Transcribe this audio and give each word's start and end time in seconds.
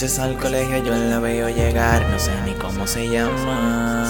veces 0.00 0.18
al 0.18 0.36
colegio 0.36 0.76
yo 0.84 0.94
la 0.94 1.20
veo 1.20 1.48
llegar, 1.48 2.06
no 2.10 2.18
sé 2.18 2.30
ni 2.44 2.52
cómo 2.52 2.86
se 2.86 3.08
llama. 3.08 4.04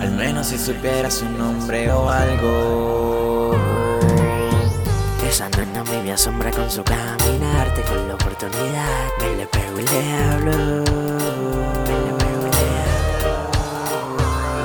Al 0.00 0.10
menos 0.10 0.48
si 0.48 0.58
supiera 0.58 1.08
su 1.08 1.26
nombre 1.26 1.92
o 1.92 2.10
algo. 2.10 3.56
Esa 5.24 5.48
nena 5.50 5.84
me 5.84 6.10
asombra 6.10 6.50
con 6.50 6.68
su 6.68 6.82
caminarte, 6.82 7.82
con 7.82 8.08
la 8.08 8.14
oportunidad 8.14 9.06
me 9.20 9.36
le 9.36 9.46
pego 9.46 9.78
y 9.78 9.82
le 9.84 10.12
hablo. 10.24 10.56
Me 11.86 11.96
le 12.06 12.12
pego 12.18 12.46
y 12.48 12.52
le 12.58 12.68
hablo. 12.82 13.46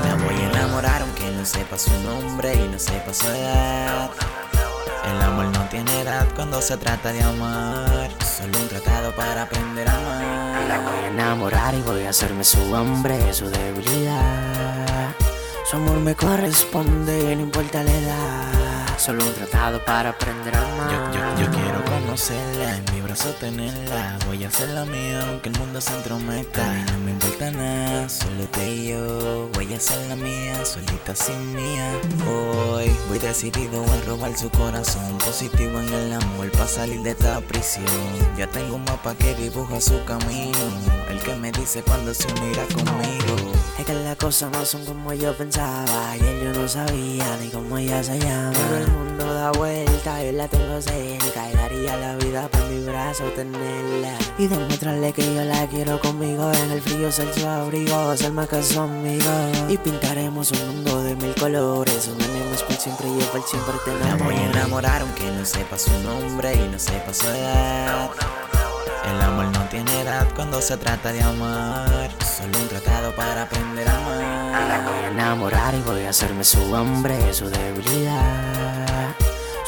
La 0.08 0.16
voy 0.26 0.42
a 0.42 0.50
enamorar 0.50 1.02
aunque 1.04 1.30
no 1.38 1.46
sepa 1.46 1.78
su 1.78 1.92
nombre 2.02 2.56
y 2.56 2.68
no 2.68 2.80
sepa 2.80 3.14
su 3.14 3.28
edad. 3.28 4.10
El 5.06 5.22
amor 5.22 5.46
no 5.46 5.70
tiene 5.70 6.02
edad 6.02 6.26
cuando 6.36 6.60
se 6.64 6.78
trata 6.78 7.14
de 7.14 7.22
amar. 7.22 8.25
Solo 8.36 8.60
un 8.60 8.68
tratado 8.68 9.16
para 9.16 9.44
aprender 9.44 9.88
a 9.88 9.96
amar. 9.96 10.68
La 10.68 10.80
voy 10.80 11.06
a 11.06 11.08
enamorar 11.08 11.74
y 11.74 11.82
voy 11.84 12.04
a 12.04 12.10
hacerme 12.10 12.44
su 12.44 12.60
hombre, 12.74 13.34
su 13.34 13.50
debilidad. 13.50 15.16
Su 15.70 15.78
amor 15.78 16.00
me 16.00 16.16
corresponde, 16.16 17.34
no 17.38 17.44
importa 17.44 17.82
la 17.82 17.92
edad. 17.92 18.98
Solo 18.98 19.24
un 19.24 19.34
tratado 19.36 19.84
para 19.86 20.10
aprender 20.10 20.54
a 20.54 20.62
amar. 20.62 21.14
Yo, 21.14 21.20
yo, 21.20 21.46
yo 21.46 21.52
quiero 21.52 21.86
conocerla, 21.86 22.76
en 22.76 22.86
mi 22.94 23.00
brazo 23.00 23.30
tenerla. 23.40 24.18
Voy 24.28 24.44
a 24.44 24.50
hacerla 24.50 24.84
mía 24.84 25.24
aunque 25.30 25.48
el 25.48 25.58
mundo 25.58 25.80
se 25.80 25.96
entrometa. 25.96 26.74
No 26.92 27.00
me 27.06 27.12
importa 27.12 27.52
nada, 27.52 28.10
solo 28.10 28.44
te 28.52 28.70
y 28.70 28.88
yo. 28.90 29.50
Voy 29.54 29.74
a 29.74 29.78
hacerla 29.78 30.18
mía, 30.18 30.66
solita 30.66 31.16
sin 31.16 31.56
mía. 31.56 31.90
Decidido 33.26 33.84
a 33.84 34.06
robar 34.06 34.38
su 34.38 34.52
corazón. 34.52 35.18
Positivo 35.18 35.80
en 35.80 35.92
el 35.92 36.14
amor 36.14 36.52
para 36.52 36.68
salir 36.68 37.02
de 37.02 37.10
esta 37.10 37.42
prisión. 37.42 37.84
Ya 38.38 38.46
tengo 38.46 38.76
un 38.76 38.84
mapa 38.84 39.16
que 39.16 39.34
dibuja 39.34 39.82
su 39.82 39.96
camino. 40.06 40.60
El 41.10 41.20
que 41.24 41.34
me 41.34 41.52
dice 41.52 41.82
cuándo 41.82 42.14
se 42.14 42.28
unirá 42.28 42.64
conmigo. 42.68 43.56
Es 43.80 43.86
que 43.86 43.94
las 43.94 44.16
cosas 44.16 44.52
no 44.52 44.64
son 44.64 44.86
como 44.86 45.14
yo 45.14 45.36
pensaba 45.36 46.16
Y 46.16 46.20
yo 46.20 46.54
no 46.54 46.66
sabía 46.66 47.38
ni 47.42 47.50
cómo 47.50 47.78
ella 47.78 48.02
se 48.02 48.18
llama 48.18 48.54
Pero 48.54 48.78
el 48.78 48.88
mundo 48.88 49.34
da 49.34 49.52
vuelta 49.52 50.24
y 50.24 50.32
la 50.32 50.48
tengo 50.48 50.82
cerca 50.82 51.52
Y 51.52 51.56
daría 51.56 51.98
la 51.98 52.16
vida 52.16 52.48
por 52.48 52.66
mi 52.70 52.86
brazo 52.86 53.26
tenerla 53.36 54.18
Y 54.38 54.48
demostrarle 54.48 55.12
que 55.12 55.36
yo 55.36 55.44
la 55.44 55.68
quiero 55.68 56.00
conmigo 56.00 56.52
En 56.54 56.72
el 56.72 56.82
frío 56.82 57.12
ser 57.12 57.34
su 57.34 57.46
abrigo, 57.46 58.16
ser 58.16 58.32
más 58.32 58.48
que 58.48 58.64
su 58.64 58.80
amigo 58.80 59.32
Y 59.68 59.78
pintaremos 59.78 60.52
un 60.52 60.68
mundo 60.68 61.04
de 61.04 61.16
mil 61.18 61.36
colores 61.36 62.08
siempre 62.78 63.08
por 63.32 63.42
siempre 63.44 63.74
te 63.86 63.94
La 64.00 64.16
voy 64.16 64.36
a 64.36 64.46
enamorar 64.50 65.02
aunque 65.02 65.24
no 65.32 65.46
sepa 65.46 65.78
su 65.78 65.92
nombre 66.00 66.54
y 66.56 66.68
no 66.68 66.78
sepa 66.78 67.14
su 67.14 67.28
edad. 67.28 68.10
El 69.10 69.22
amor 69.22 69.46
no 69.46 69.60
tiene 69.70 70.02
edad 70.02 70.28
cuando 70.36 70.62
se 70.62 70.76
trata 70.78 71.12
de 71.12 71.22
amar. 71.22 72.10
Solo 72.24 72.58
un 72.60 72.68
tratado 72.68 73.16
para 73.16 73.44
aprender 73.44 73.88
a 73.88 73.94
La 73.94 73.98
amar. 73.98 74.84
voy 74.86 75.04
a 75.04 75.08
enamorar 75.10 75.76
y 75.76 75.82
voy 75.82 76.04
a 76.04 76.10
hacerme 76.10 76.44
su 76.44 76.60
hombre, 76.74 77.34
su 77.34 77.50
debilidad. 77.50 79.16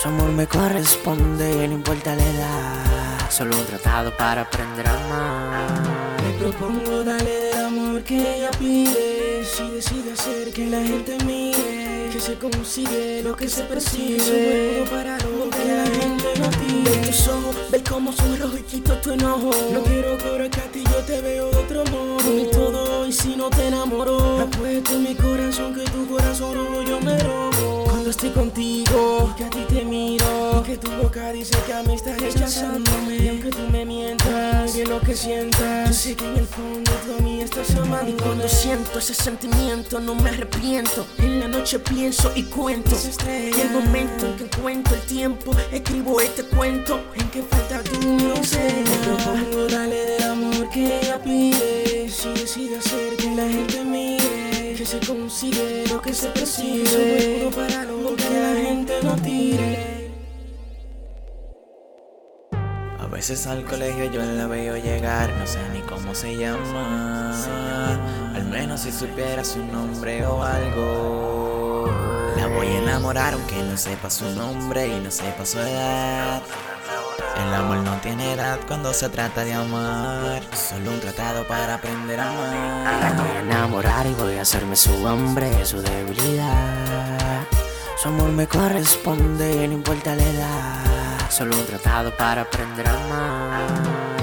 Su 0.01 0.09
amor 0.09 0.29
me 0.29 0.47
corresponde, 0.47 1.67
no 1.67 1.75
importa 1.75 2.15
la 2.15 2.23
edad. 2.23 3.29
Solo 3.29 3.55
un 3.55 3.65
tratado 3.65 4.15
para 4.17 4.41
aprender 4.41 4.87
a 4.87 4.93
amar. 4.93 6.21
Le 6.23 6.33
propongo 6.39 7.03
darle 7.03 7.31
del 7.31 7.65
amor 7.65 8.03
que 8.03 8.37
ella 8.37 8.51
pide 8.59 9.45
Si 9.45 9.69
decide 9.71 10.13
hacer 10.13 10.51
que 10.51 10.65
la 10.65 10.81
gente 10.81 11.17
mire 11.25 11.86
Que 12.11 12.21
se 12.21 12.35
consigue 12.35 13.21
lo 13.21 13.35
que 13.35 13.49
se 13.49 13.63
percibe 13.63 14.19
Sobre 14.19 14.85
todo 14.85 14.89
para 14.89 15.17
lo 15.17 15.49
que 15.49 15.65
la 15.65 15.85
gente 15.85 16.39
no 16.39 16.49
tire 16.49 16.89
Ve 16.89 17.07
tus 17.07 17.27
ojos, 17.27 17.55
ve 17.69 17.83
cómo 17.83 18.13
son 18.13 18.39
rojos 18.39 18.59
y 18.59 18.63
quito 18.63 18.93
tu 18.97 19.11
enojo. 19.11 19.51
No 19.73 19.83
quiero 19.83 20.17
correr 20.17 20.49
que 20.49 20.61
a 20.61 20.71
ti 20.71 20.83
yo 20.85 20.97
te 21.05 21.21
veo 21.21 21.51
de 21.51 21.57
otro 21.57 21.83
modo. 21.91 22.17
Y 22.33 22.45
todo 22.49 23.05
y 23.05 23.11
si 23.11 23.35
no 23.35 23.49
te 23.49 23.67
enamoro. 23.67 24.41
Apuesto 24.41 24.93
en 24.93 25.03
mi 25.03 25.15
corazón 25.15 25.75
que 25.75 25.83
Cuando 28.07 28.25
estoy 28.25 28.41
contigo, 28.41 29.33
que 29.35 29.43
a 29.43 29.49
ti 29.49 29.65
te 29.67 29.83
miro. 29.83 30.63
Que 30.65 30.77
tu 30.77 30.89
boca 30.91 31.33
dice 31.33 31.57
que 31.65 31.73
a 31.73 31.83
mí 31.83 31.93
estás 31.93 32.17
rechazándome 32.17 33.17
Y 33.17 33.27
aunque 33.27 33.49
tú 33.49 33.67
me 33.69 33.83
mientas, 33.85 34.71
que 34.71 34.85
lo 34.85 35.01
que 35.01 35.13
sientas 35.13 35.89
Yo 35.89 35.93
sé 35.93 36.15
que 36.15 36.25
en 36.25 36.37
el 36.37 36.47
fondo 36.47 36.89
tú 37.05 37.17
a 37.19 37.21
mí 37.21 37.41
estás 37.41 37.75
amando. 37.75 38.09
Y 38.09 38.13
cuando 38.13 38.47
siento 38.47 38.99
ese 38.99 39.13
sentimiento 39.13 39.99
no 39.99 40.15
me 40.15 40.29
arrepiento. 40.29 41.05
En 41.17 41.41
la 41.41 41.49
noche 41.49 41.79
pienso 41.79 42.31
y 42.33 42.43
cuento. 42.43 42.91
Y 43.27 43.59
el 43.59 43.71
momento 43.71 44.25
en 44.25 44.37
que 44.37 44.43
encuentro 44.45 44.95
el 44.95 45.01
tiempo 45.01 45.51
Escribo 45.69 46.21
este 46.21 46.43
cuento. 46.43 47.01
En 47.13 47.29
que 47.29 47.43
falta 47.43 47.83
tú 47.83 47.99
no 48.07 48.41
sé 48.41 48.85
Te 48.85 48.97
propongo 49.05 49.67
darle 49.67 50.05
del 50.05 50.23
amor 50.23 50.69
que 50.69 51.01
ella 51.01 51.21
pide 51.21 52.09
Si 52.09 52.29
decide 52.29 52.77
hacer 52.77 53.17
que 53.17 53.35
la 53.35 53.49
gente 53.49 53.83
mire 53.83 54.75
Que 54.77 54.85
se 54.85 54.97
consigue 55.05 55.76
que 56.07 56.13
se 56.13 56.29
percibe 56.29 57.49
para 57.53 57.83
lo 57.83 58.15
que 58.15 58.29
la 58.29 58.55
gente 58.55 58.93
no 59.03 59.13
tire 59.17 60.09
A 62.97 63.07
veces 63.07 63.45
al 63.45 63.65
colegio 63.65 64.09
yo 64.11 64.21
la 64.21 64.47
veo 64.47 64.77
llegar, 64.77 65.29
no 65.37 65.45
sé 65.45 65.59
ni 65.73 65.81
cómo 65.81 66.15
se 66.15 66.37
llama. 66.37 67.35
Al 68.33 68.45
menos 68.45 68.81
si 68.81 68.91
supiera 68.91 69.43
su 69.43 69.59
nombre 69.65 70.25
o 70.25 70.43
algo. 70.43 71.91
La 72.37 72.47
voy 72.47 72.67
a 72.67 72.79
enamorar 72.79 73.33
aunque 73.33 73.61
no 73.63 73.75
sepa 73.75 74.09
su 74.09 74.29
nombre 74.31 74.87
y 74.87 74.99
no 75.01 75.11
sepa 75.11 75.45
su 75.45 75.59
edad. 75.59 76.41
Tiene 78.01 78.33
edad 78.33 78.59
cuando 78.67 78.93
se 78.93 79.09
trata 79.09 79.43
de 79.43 79.53
amar. 79.53 80.41
Solo 80.53 80.91
un 80.91 80.99
tratado 80.99 81.47
para 81.47 81.75
aprender 81.75 82.19
a 82.19 82.29
amar. 82.29 83.15
voy 83.15 83.37
a 83.37 83.39
enamorar 83.39 84.05
y 84.05 84.13
voy 84.13 84.35
a 84.35 84.41
hacerme 84.41 84.75
su 84.75 84.93
hombre, 85.05 85.65
su 85.65 85.81
debilidad. 85.81 87.45
Su 88.01 88.09
amor 88.09 88.29
me 88.29 88.47
corresponde, 88.47 89.67
no 89.67 89.73
importa 89.73 90.15
la 90.15 90.23
edad. 90.23 91.29
Solo 91.29 91.55
un 91.55 91.65
tratado 91.65 92.15
para 92.15 92.43
aprender 92.43 92.87
a 92.87 92.93
amar. 92.93 94.16